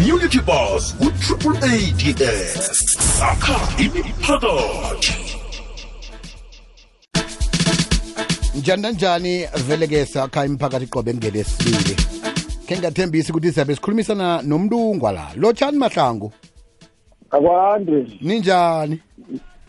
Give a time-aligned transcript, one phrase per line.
[0.00, 5.14] community bus ku-triple ads sakha imiphakathi
[8.58, 11.94] njani nanjani vele-ke sakha imiphakathi qobe ngelesibili
[12.66, 16.32] khe ngingathembisi ukuthi sizabe sikhulumisana nomlungwa la lotshani mahlangu?
[17.30, 19.00] Akwande ninjani?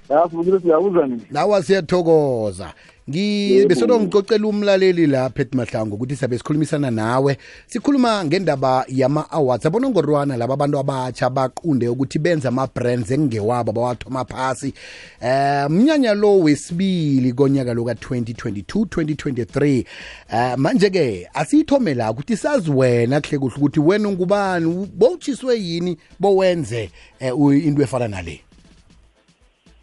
[0.10, 1.22] Yafukile siyabuza nini?
[1.32, 2.74] Lawa siyathokoza
[3.10, 9.66] ngibesolo ngicocela umlaleli la Pet Mahlango ukuthi sabe sikhulumisana nawe sikhuluma ngendaba yama-awards.
[9.66, 14.74] Abonongorwana laba abantu abatsha baqunde ukuthi benze ama-brands engewabo bawathoma phasi.
[15.22, 19.86] Eh mnyanya lo wesibili konyaka loka 2022 2023
[20.34, 26.90] eh manje-ke asiyithome la ukuthi sazi wena kuhle kuhle ukuthi wena ungubani bowutshiswe yini bowenze
[27.22, 28.42] um into efana nale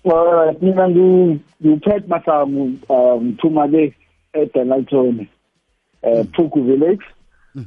[0.09, 3.93] Eh, mina ngi- ngiphethe mahlangu um ngithuma-ke
[4.33, 5.27] edenalton
[6.03, 7.05] um phuku village.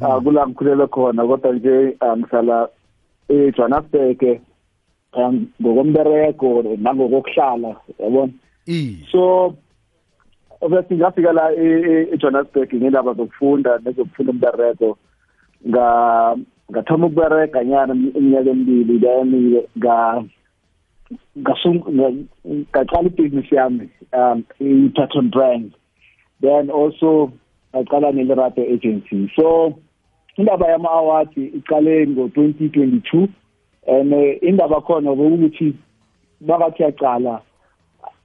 [0.01, 2.67] Ah, kula ngikhulele khona kodwa nje ah, ngihlala
[3.29, 4.39] ejohannesburg
[5.13, 8.33] um ngokombereko nangokokuhlala yabona?
[9.11, 9.53] So
[10.61, 14.97] obviously ngafika la e- e- ejohannesburg ngendaba zokufunda nezokufunda umbereko
[15.67, 16.35] nga
[16.71, 20.23] ngathoma ukubereka nyana iminyaka emibili then nga
[21.37, 25.71] ngasu- nga- ngaqala ibhizinisi yami um i-patron brand.
[26.41, 27.31] Then also
[27.73, 29.31] ngaqala nelerato agency.
[29.35, 29.77] So
[30.37, 33.27] indaba yama-awards iqale ngo-twenty twenty-two
[33.87, 35.75] and eh, indaba khona bokuthi
[36.41, 37.41] bakathi yaqala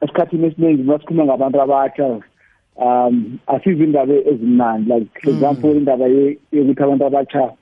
[0.02, 2.20] esikhathini esiningi masikhuluma ngabantu abatsha
[2.76, 4.88] um asizi indaba ezimnandi.
[4.88, 7.52] Like for example indaba ye- yokuthi abantu abatsha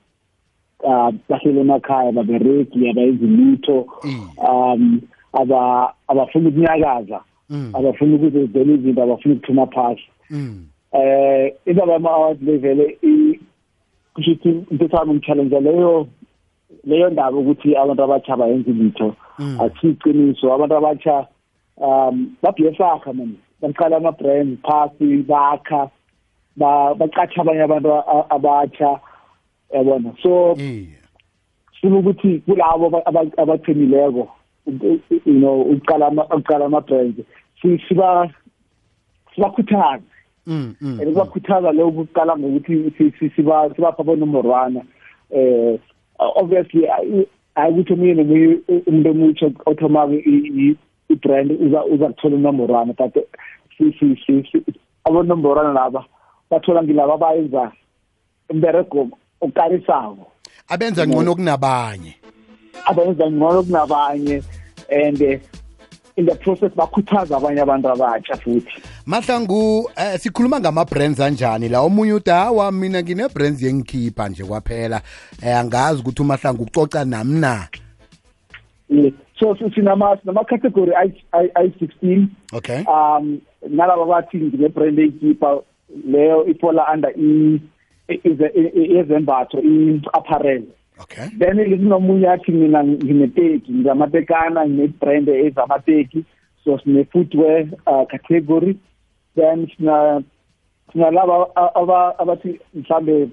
[0.83, 3.87] uh bahlele emakhaya babereki abayenzi lutho.
[4.37, 5.01] Um
[5.35, 7.19] aba abafuna ukunyakaza
[7.49, 7.71] Mm.
[7.77, 10.65] abafuna ukuzenzela izinto abafuna ukuthuma phasi Mm.
[10.91, 13.39] eh indaba yama-awards levele i-
[14.13, 16.07] kusho ukuthi into sami ngi-challenge leyo
[16.83, 19.57] leyo ndaba ukuthi abantu abatsha bayenza litho Mm.
[19.61, 21.27] akusiyiqiniso abantu abatsha
[21.77, 25.89] um babhiyesakha man baqala ama-brand phasi bakha
[26.57, 28.99] ba- baqatsha abanye abantu a- abatsha
[29.73, 30.87] yabona so iye
[31.75, 34.27] sifuna ukuthi kulabo aba- aba- abaqinileko
[34.65, 37.17] you know ukuqala ama- ukuqala ama-brands.
[37.61, 38.29] Si- siba
[39.35, 40.03] sibakhuthaze.
[40.47, 44.81] Mm, mm, and kubakhuthaza lokhu kuqala ngokuthi si- si- siba- sibapha abonomorwana
[45.31, 45.79] eh
[46.19, 50.77] obviously ayi- hayi ukuthi omunye nomunye umuntu omutsha othomako i- i-
[51.09, 53.15] i-brand uza uza kuthola unomorwana but
[53.77, 54.63] si- si- si- si-
[55.03, 56.05] abonomorwana laba
[56.51, 57.71] bathola ngilaba abayenza
[58.49, 59.09] umberego
[59.41, 60.27] okarisako
[60.69, 62.15] abenza ngcono kunabanye.
[62.85, 64.41] Abenza ngcono kunabanye.
[64.89, 65.39] And eh,
[66.17, 72.13] in the process bakhuthaza abanye abantu abatsha futhi mahlangu eh, sikhuluma ngama-brands anjani la omunye
[72.13, 75.01] uthi hawa mina ngine-brands yengikhipha nje kwaphela
[75.43, 77.67] eh, angazi ukuthi umahlangu ucoca nami na
[78.89, 79.11] Yeah.
[79.39, 80.91] so so sinama sinama-category
[81.55, 85.61] ayi-sixteen okay um nalaba bathi ngine-brand eyikipa
[86.11, 87.59] leyo ifola under i-
[88.09, 90.63] i- ize- i- i- ezembatho i-apparel
[91.01, 96.23] okay then kunomunye athi mina ngineteki ngamatekana ngine-brand ezamateki
[96.63, 98.75] so sine-footwear uh, category
[99.35, 100.21] then sina
[100.91, 103.29] sinalaba a- aba- abathi mhlambe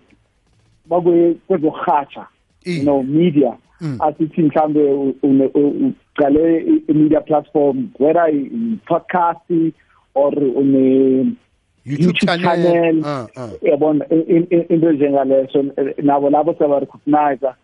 [0.86, 2.26] bakwe kwezokurhatsha
[2.64, 2.82] you Iye.
[2.82, 3.98] know media Mm.
[4.00, 9.72] asithi mhlambe u- une- u- uqale i- i-media platform whether i-podcast
[10.14, 11.36] or une
[11.86, 12.42] youtube channel.
[12.42, 13.04] channel.
[13.04, 13.50] Uh, uh.
[13.62, 17.54] yabona in- in- in- into enjengaleso eh, nabo labo siyabarecognize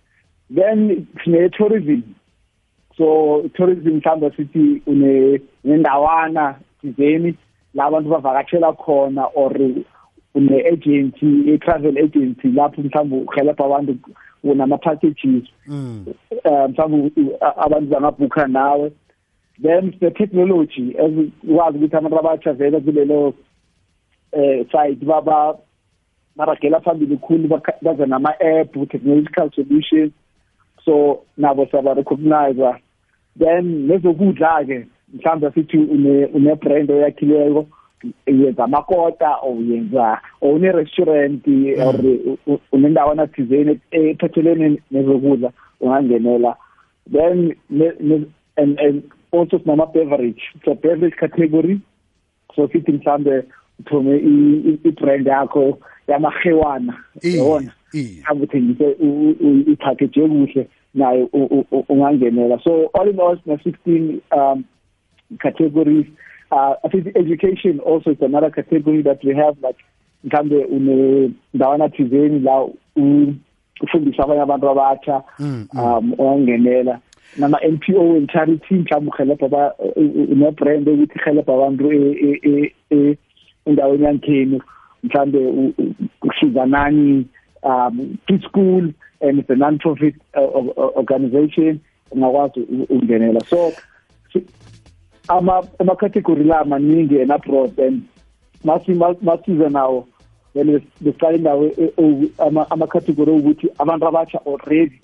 [0.54, 2.02] then sine-tourism.
[2.96, 7.34] So tourism mhlawumbe sithi une nendawana thizeni
[7.74, 9.52] la abantu bavakatshela khona or
[10.34, 13.94] une-agency i-travel agency lapho mhlawumbe uhelebha abantu
[14.44, 16.06] unama-packages Mm.
[16.44, 18.90] um mhlawumbe u- a- abantu bangabhukha nawe.
[19.62, 23.34] Then sine-technology ezikwazi ukuthi abantu abatsha vele kulelo
[24.32, 25.58] eh side baba
[26.36, 30.12] baragela phambili khulu bakha- baze nama-app technological solutions.
[30.84, 32.74] So nabo siyabarecognize
[33.38, 37.66] then nezokudla-ke mhlawumbe sithi une- une-brand oyakhileko
[38.26, 41.46] yenza amakota or yenza or une-restaurant
[41.78, 46.56] or u- u- unendawana thizeni ephathelene nezokudla ungangenela.
[47.12, 48.26] Then ne- ne-
[48.56, 49.02] and and
[49.32, 50.42] also sinama-beverage.
[50.64, 51.80] So beverage category
[52.56, 53.42] so sithi mhlambe
[53.80, 55.78] uthome i- i- i-brand yakho
[56.08, 56.94] yamahewana.
[57.22, 57.72] Iye, yabona?
[57.94, 58.22] iye.
[58.22, 58.96] mhlawumbe uthengise
[59.72, 62.58] ipackage kuhle nayo u- u- u- ungangenela.
[62.64, 64.64] So all in all sina-sixteen um
[65.40, 66.06] categories.
[66.50, 69.76] Uh, I think education also is another category that we have like
[70.24, 72.64] mhlambe unendawana thizeni la
[72.96, 73.34] u-
[73.82, 75.22] ufundisa abanye abantu abatsha
[75.74, 76.98] um ongenela
[77.36, 79.74] nama-NPO and charity mhlawumbe uhelebha
[80.36, 83.16] ne-brand ukuthi ihelebha abantu e- e- e-
[83.68, 84.60] endaweni yankhenu
[85.02, 85.38] mhlambe
[86.22, 87.26] usizanani
[87.62, 91.80] um preschool and the a non-profit uh, or- or- organization
[92.10, 92.60] ungakwazi
[92.90, 93.40] ungenela.
[93.50, 93.72] So
[95.28, 98.02] ama-category la maningi and abroad and
[98.64, 100.06] masi masize nawo
[100.54, 105.00] then besiqala indawo e- ama- ama-category ukuthi abantu abatsha already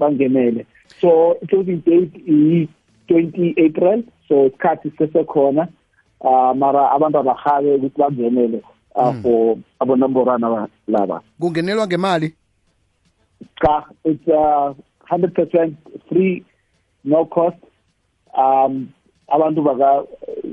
[0.00, 0.66] bangenele.
[1.00, 2.68] So closing date i
[3.08, 5.68] 20 April so isikhathi sisesekhona
[6.20, 8.62] uh mara abantu abahabe ukuthi bangenele
[8.94, 11.20] uh, for abonamborana laba.
[11.40, 12.34] Kungenelwa ngemali?
[13.60, 14.74] Cha it's uh
[15.10, 15.74] 100%
[16.08, 16.44] free
[17.04, 17.56] no cost.
[18.38, 18.88] Um
[19.28, 20.04] abantu baka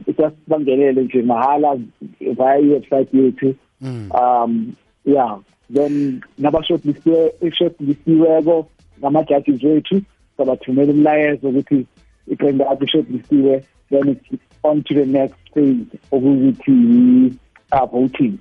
[0.07, 1.77] just bangenele nje mahala
[2.19, 3.55] via website yethu.
[3.81, 4.75] Um
[5.05, 5.39] yeah.
[5.73, 8.67] Then nabashortlistiwe ishortlistiweko
[8.99, 10.01] ngama-judges wethu
[10.37, 11.85] sabathumela umlayezo ukuthi
[12.29, 17.33] iqembu lakho ishortlistiwe then it's on to the next phase okuthi
[17.71, 18.37] uh, voting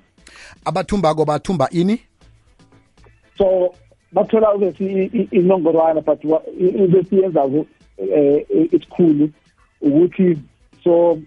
[0.65, 1.99] abathumbako bathumba ini?
[3.37, 3.73] So
[4.13, 7.49] bathola ubese inongorwana but wa- i- ibese yenza
[8.71, 9.29] isikhulu
[9.81, 10.37] ukuthi
[10.83, 11.19] so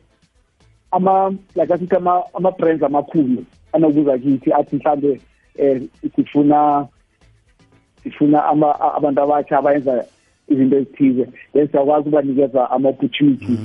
[0.91, 5.21] ama like asithi ama ama brands amakhulu anokuza kithi athi mhlambe
[5.57, 5.83] eh
[6.17, 6.87] sifuna
[8.03, 10.05] sifuna ama abantu abatsha abayenza
[10.53, 13.57] izinto ezithize then siyakwazi ukubanikeza ama-opportunity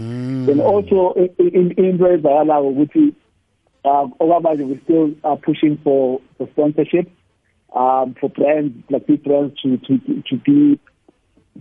[0.46, 3.14] then also i- i- into ezayalayo ukuthi
[3.84, 7.08] uh, okwamanje we still are pushing for, for sponsorship
[7.76, 9.98] um, for brands like these brands to to
[10.30, 10.78] to be